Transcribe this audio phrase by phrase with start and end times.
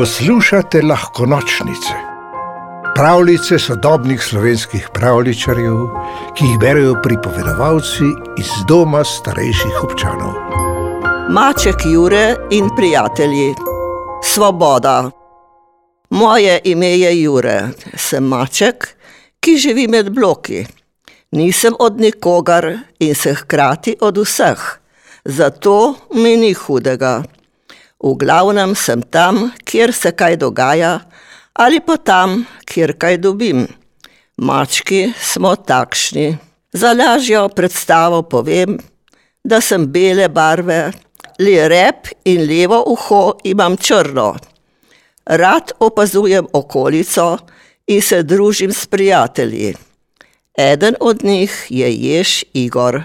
[0.00, 1.94] Poslušate lahko nočnice,
[2.94, 5.74] pravljice sodobnih slovenskih pravličarjev,
[6.36, 8.06] ki jih berijo pripovedovalci
[8.40, 10.32] iz doma starejših občanov.
[11.28, 13.54] Maček Jure in prijatelji,
[14.24, 15.10] svoboda.
[16.10, 17.58] Moje ime je Jure,
[17.96, 18.88] sem maček,
[19.40, 20.64] ki živi med bloki.
[21.30, 24.64] Nisem od nikogar in se hkrati od vseh,
[25.24, 27.22] zato mi ni hudega.
[28.00, 31.00] V glavnem sem tam, kjer se kaj dogaja,
[31.52, 33.66] ali pa tam, kjer kaj dobim.
[34.40, 36.38] Mački smo takšni.
[36.72, 38.78] Za lažjo predstavo povem,
[39.44, 40.92] da sem bele barve,
[41.38, 44.36] le rep in levo uho imam črno.
[45.26, 47.38] Rad opazujem okolico
[47.86, 49.74] in se družim s prijatelji.
[50.58, 53.02] Eden od njih je jež Igor.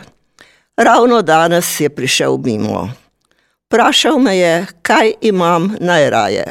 [0.78, 3.05] Ravno danes je prišel mimo.
[3.76, 6.46] Vprašal me je, kaj imam najraje.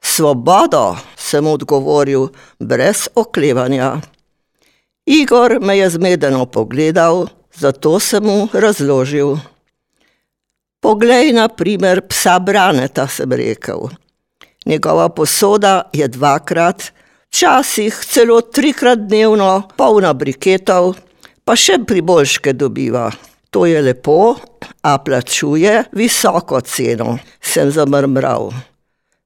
[0.00, 4.00] Svobodo, sem odgovoril brez oklevanja.
[5.06, 9.36] Igor me je zmedeno pogledal, zato sem mu razložil.
[10.80, 13.92] Poglej, na primer, psa Braneta, sem rekel.
[14.64, 16.88] Njegova posoda je dvakrat,
[17.28, 20.94] včasih celo trikrat dnevno, polna briketov,
[21.44, 23.10] pa še priboljške dobiva.
[23.52, 24.36] To je lepo,
[24.82, 28.48] a plačuje visoko ceno, sem zamrmral.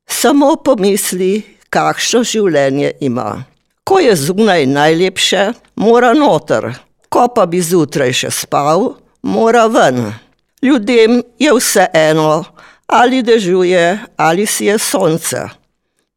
[0.07, 3.45] Samo pomisli, kakšno življenje ima.
[3.87, 5.45] Ko je zunaj najlepše,
[5.79, 6.73] mora noter,
[7.07, 10.03] ko pa bi zjutraj še spal, mora ven.
[10.63, 12.43] Ljudem je vse eno,
[12.91, 13.87] ali dežuje,
[14.19, 15.47] ali si je sonce.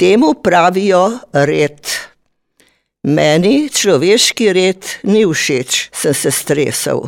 [0.01, 1.77] Temu pravijo red.
[3.05, 7.05] Meni človeški red ni všeč, sem se stresel.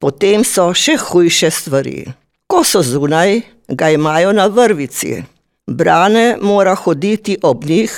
[0.00, 2.06] Potem so še hujše stvari.
[2.48, 5.20] Ko so zunaj, ga imajo na vrvici.
[5.66, 7.92] Brane mora hoditi ob njih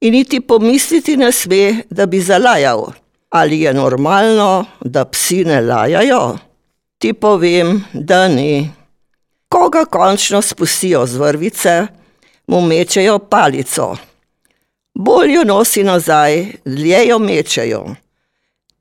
[0.00, 2.90] in niti pomisliti ne sme, da bi zalajal.
[3.30, 6.38] Ali je normalno, da psi ne lajajo?
[6.98, 8.70] Ti povem, da ni.
[9.48, 11.86] Ko ga končno spustijo z vrvice,
[12.46, 13.96] mu mečejo palico.
[14.94, 17.84] Bolj jo nosi nazaj, dlje jo mečejo.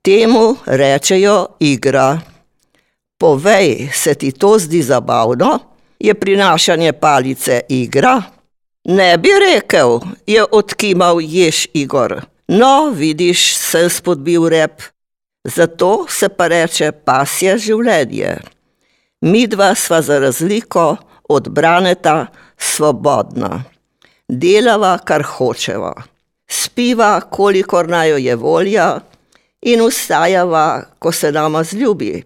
[0.01, 2.36] Temu rečejo igra.
[3.17, 5.59] Povej, se ti to zdi zabavno?
[5.99, 8.21] Je prinašanje palice igra?
[8.85, 12.21] Ne bi rekel, je odkimal jež Igor.
[12.47, 14.81] No, vidiš, sem spodbil rep.
[15.43, 18.37] Zato se pa reče pasje življenje.
[19.21, 20.95] Mi dva sva za razliko
[21.29, 22.27] od braneta
[22.57, 23.63] svobodna.
[24.29, 25.93] Delava, kar hočeva.
[26.47, 28.87] Spiva, kolikor naj jo je volja,
[29.61, 32.23] in ustajava, ko se nama zljubi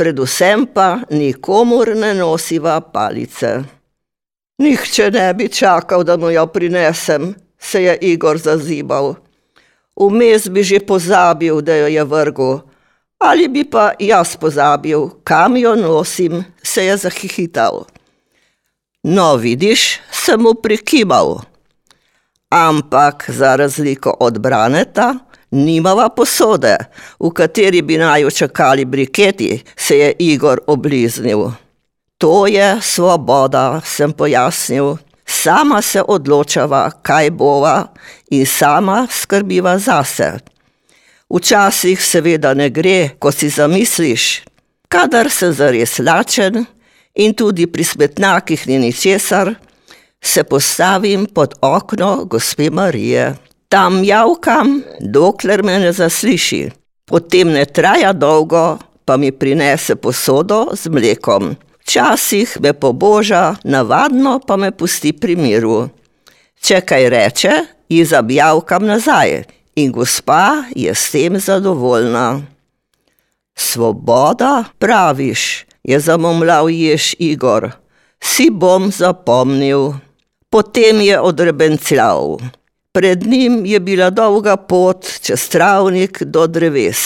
[0.00, 3.50] predvsem pa nikomur ne nosiva palice.
[4.58, 9.14] Nihče ne bi čakal, da mu jo prinesem, se je Igor zazibal.
[9.96, 12.60] Vmes bi že pozabil, da jo je vrgel,
[13.18, 17.84] ali bi pa jaz pozabil, kam jo nosim, se je zahihital.
[19.04, 21.42] No, vidiš, sem mu prikimal.
[22.48, 25.14] Ampak za razliko od Braneta,
[25.50, 26.76] nimava posode,
[27.20, 31.50] v kateri bi naj čakali briketi, se je Igor obliznil.
[32.18, 34.96] To je svoboda, sem pojasnil.
[35.26, 37.86] Sama se odločava, kaj bova
[38.30, 40.32] in sama skrbiva zase.
[41.30, 44.42] Včasih seveda ne gre, ko si zamisliš,
[44.88, 46.64] kadar sem zares lačen
[47.14, 49.54] in tudi pri smetnjakih ni ničesar,
[50.22, 53.34] se postavim pod okno gospe Marije.
[53.70, 56.70] Tam javkam, dokler me ne zasliši.
[57.06, 61.54] Potem ne traja dolgo, pa mi prinese posodo z mlekom.
[61.78, 65.86] Včasih me poboža, navadno pa me pusti pri miru.
[66.58, 67.54] Če kaj reče,
[67.88, 69.44] ji zabjavkam nazaj
[69.78, 72.42] in gospa je s tem zadovoljna.
[73.54, 77.70] Svoboda, praviš, je zamomljal jež Igor.
[78.18, 79.92] Si bom zapomnil.
[80.50, 82.40] Potem je odrebencljal.
[82.92, 86.98] Pred njim je bila dolga pot čez travnik do dreves.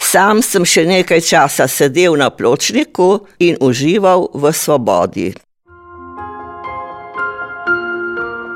[0.00, 5.30] Sam sem še nekaj časa sedel na pločniku in užival v svobodi.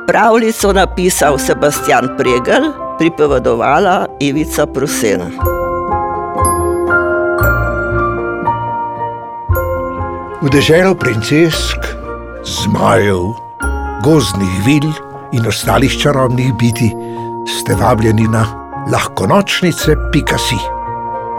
[0.07, 2.69] Pravljico napisal Sebastian Pregel,
[3.01, 5.31] pripovedovala Ivica Prusena.
[10.43, 11.81] V deželo princesk,
[12.45, 13.33] zmajev,
[14.05, 14.93] gozdnih vil
[15.33, 16.93] in ostalih čarobnih biti,
[17.47, 18.45] ste vabljeni na
[18.93, 20.57] lahko nočnice, pika si,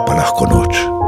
[0.07, 1.03] pa lahko noč.